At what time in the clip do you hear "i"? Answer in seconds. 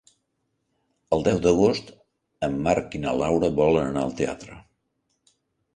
2.99-3.03